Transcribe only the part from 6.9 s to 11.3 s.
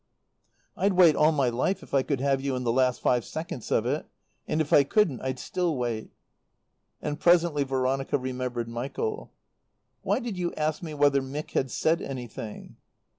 And presently Veronica remembered Michael. "Why did you ask me whether